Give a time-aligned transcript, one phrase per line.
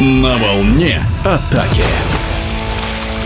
[0.00, 1.84] На волне атаки.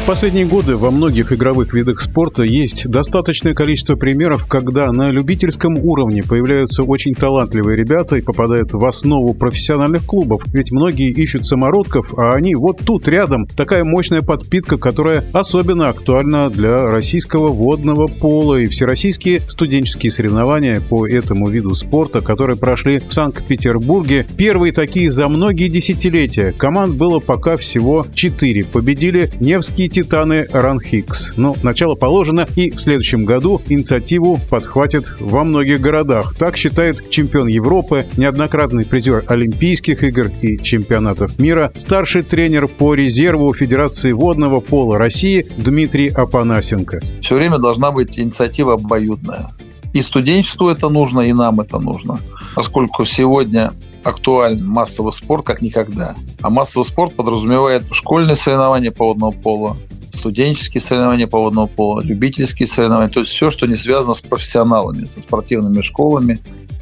[0.05, 5.79] В последние годы во многих игровых видах спорта есть достаточное количество примеров, когда на любительском
[5.79, 10.43] уровне появляются очень талантливые ребята и попадают в основу профессиональных клубов.
[10.53, 13.47] Ведь многие ищут самородков, а они вот тут рядом.
[13.47, 21.09] Такая мощная подпитка, которая особенно актуальна для российского водного пола и всероссийские студенческие соревнования по
[21.09, 24.27] этому виду спорта, которые прошли в Санкт-Петербурге.
[24.37, 26.53] Первые такие за многие десятилетия.
[26.53, 28.67] Команд было пока всего четыре.
[28.67, 31.35] Победили Невский Титаны Ранхикс.
[31.37, 36.35] Но начало положено, и в следующем году инициативу подхватят во многих городах.
[36.37, 43.55] Так считает чемпион Европы, неоднократный призер Олимпийских игр и чемпионатов мира, старший тренер по резерву
[43.55, 47.01] Федерации водного пола России Дмитрий Апанасенко.
[47.21, 49.53] Все время должна быть инициатива обоюдная.
[49.93, 52.19] И студенчеству это нужно, и нам это нужно.
[52.57, 53.73] Поскольку сегодня
[54.05, 56.15] актуален массовый спорт как никогда.
[56.43, 59.77] А массовый спорт подразумевает школьные соревнования по водному пола,
[60.25, 65.05] студенческие соревнования по водному пола, любительские соревнования, то есть все, что не связано с профессионалами,
[65.05, 66.41] со спортивными школами,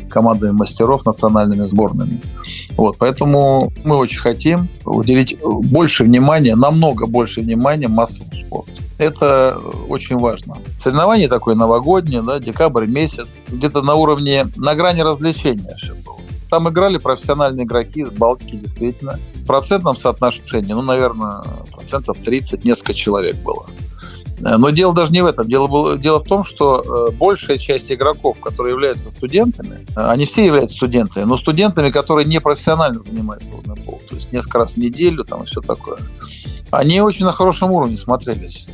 [0.09, 2.21] командами мастеров, национальными сборными.
[2.77, 8.71] Вот, поэтому мы очень хотим уделить больше внимания, намного больше внимания массовому спорту.
[8.99, 10.59] Это очень важно.
[10.79, 16.19] Соревнование такое новогоднее, да, декабрь месяц, где-то на уровне, на грани развлечения все было.
[16.49, 19.19] Там играли профессиональные игроки из Балтики, действительно.
[19.47, 23.67] Процентном соотношении, ну, наверное, процентов 30, несколько человек было.
[24.43, 25.49] Но дело даже не в этом.
[25.49, 30.25] Дело, было, дело в том, что э, большая часть игроков, которые являются студентами, э, они
[30.25, 34.73] все являются студентами, но студентами, которые не профессионально занимаются водным полом, то есть несколько раз
[34.73, 35.99] в неделю там и все такое,
[36.73, 38.67] они очень на хорошем уровне смотрелись.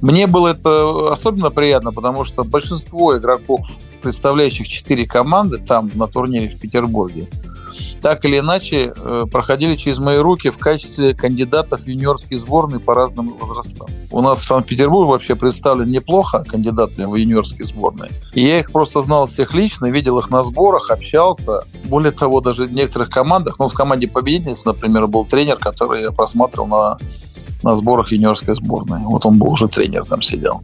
[0.00, 3.68] Мне было это особенно приятно, потому что большинство игроков
[4.02, 7.26] представляющих четыре команды там на турнире в Петербурге,
[8.00, 12.94] так или иначе э, проходили через мои руки в качестве кандидатов в юниорские сборные по
[12.94, 13.88] разным возрастам.
[14.10, 18.10] У нас в Санкт-Петербурге вообще представлен неплохо кандидаты в юниорские сборные.
[18.34, 21.64] И я их просто знал всех лично, видел их на сборах, общался.
[21.84, 26.12] Более того, даже в некоторых командах, ну, в команде победительницы, например, был тренер, который я
[26.12, 26.98] просматривал на
[27.62, 29.00] на сборах юниорской сборной.
[29.00, 30.62] Вот он был уже тренер там сидел.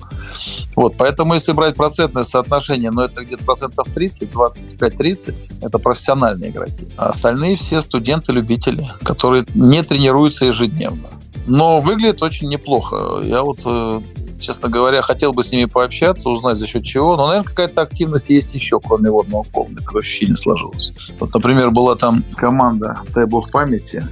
[0.77, 6.88] Вот, поэтому если брать процентное соотношение, ну, это где-то процентов 30, 25-30, это профессиональные игроки.
[6.97, 11.09] А остальные все студенты-любители, которые не тренируются ежедневно.
[11.47, 13.21] Но выглядит очень неплохо.
[13.22, 14.00] Я вот э,
[14.44, 17.16] честно говоря, хотел бы с ними пообщаться, узнать за счет чего.
[17.16, 19.69] Но, наверное, какая-то активность есть еще, кроме водного пола.
[19.69, 20.93] Мне такое ощущение сложилось.
[21.19, 24.06] Вот, например, была там команда, дай бог памяти,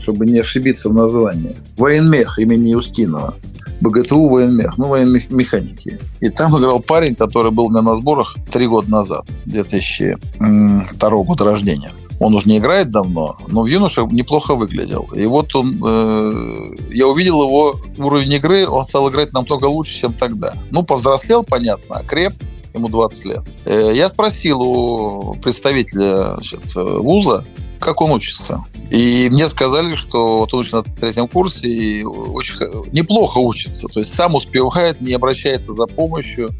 [0.00, 1.56] чтобы не ошибиться в названии.
[1.76, 3.34] Военмех имени Устинова.
[3.80, 6.00] БГТУ военмех, ну, военмеханики.
[6.20, 11.44] И там играл парень, который был у меня на сборах три года назад, 2002 года
[11.44, 11.92] рождения.
[12.20, 15.08] Он уже не играет давно, но в юноше неплохо выглядел.
[15.14, 20.12] И вот он, э, я увидел его уровень игры, он стал играть намного лучше, чем
[20.12, 20.54] тогда.
[20.72, 22.34] Ну, повзрослел, понятно, креп,
[22.74, 23.42] ему 20 лет.
[23.64, 27.44] Э, я спросил у представителя значит, вуза,
[27.78, 28.64] как он учится.
[28.90, 32.56] И мне сказали, что вот он учится на третьем курсе и очень
[32.92, 33.86] неплохо учится.
[33.88, 36.50] То есть сам успевает, не обращается за помощью.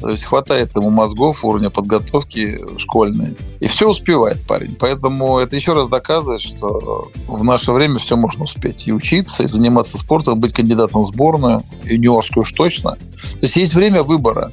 [0.00, 3.34] То есть хватает ему мозгов, уровня подготовки школьной.
[3.58, 4.76] И все успевает парень.
[4.78, 8.86] Поэтому это еще раз доказывает, что в наше время все можно успеть.
[8.86, 12.92] И учиться, и заниматься спортом, быть кандидатом в сборную, юниорскую уж точно.
[12.92, 14.52] То есть есть время выбора.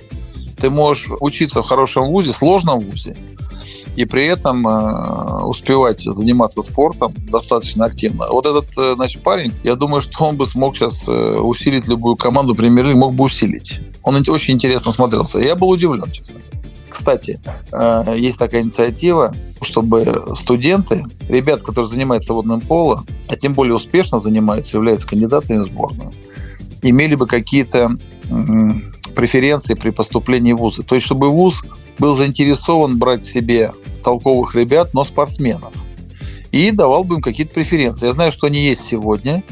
[0.57, 3.15] Ты можешь учиться в хорошем вузе, сложном вузе,
[3.95, 8.27] и при этом э, успевать заниматься спортом достаточно активно.
[8.29, 12.15] Вот этот э, значит, парень, я думаю, что он бы смог сейчас э, усилить любую
[12.15, 13.79] команду премьер мог бы усилить.
[14.03, 15.39] Он очень интересно смотрелся.
[15.39, 16.39] Я был удивлен, честно.
[16.89, 17.39] Кстати,
[17.71, 24.19] э, есть такая инициатива, чтобы студенты, ребят, которые занимаются водным полом, а тем более успешно
[24.19, 26.11] занимаются, являются кандидатами в сборную,
[26.81, 27.97] имели бы какие-то
[29.15, 30.83] преференции при поступлении в вузы.
[30.83, 31.63] То есть, чтобы вуз
[31.97, 33.71] был заинтересован брать себе
[34.03, 35.73] толковых ребят, но спортсменов.
[36.51, 38.05] И давал бы им какие-то преференции.
[38.05, 39.43] Я знаю, что они есть сегодня,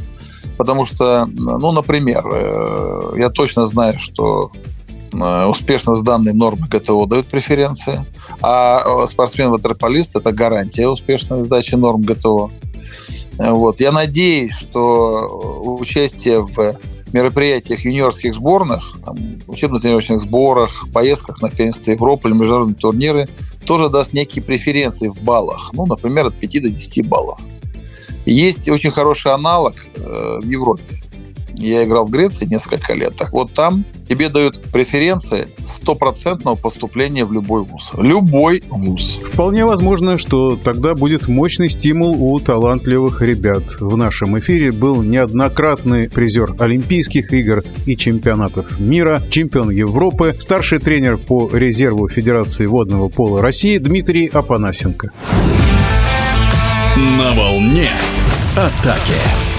[0.58, 4.52] потому что, ну, например, э, я точно знаю, что
[5.12, 8.06] э, успешно сданные нормы ГТО дают преференции,
[8.42, 12.52] а э, спортсмен-ватерполист– это гарантия успешной сдачи норм ГТО.
[13.38, 13.80] Вот.
[13.80, 16.78] Я надеюсь, что участие в
[17.14, 18.96] мероприятиях юниорских сборных,
[19.48, 23.30] учебно-тренировочных сборах, поездках на первенство Европы или международные турниры
[23.66, 25.72] тоже даст некие преференции в баллах.
[25.74, 27.40] Ну, например, от 5 до 10 баллов.
[28.26, 31.03] Есть очень хороший аналог э, в Европе.
[31.64, 33.16] Я играл в Греции несколько лет.
[33.16, 37.92] Так вот там тебе дают преференции стопроцентного поступления в любой вуз.
[37.98, 39.20] Любой вуз.
[39.24, 43.64] Вполне возможно, что тогда будет мощный стимул у талантливых ребят.
[43.80, 51.18] В нашем эфире был неоднократный призер Олимпийских игр и чемпионатов мира, чемпион Европы, старший тренер
[51.18, 55.12] по резерву Федерации водного пола России Дмитрий Апанасенко.
[57.18, 57.90] На волне
[58.56, 59.53] атаки.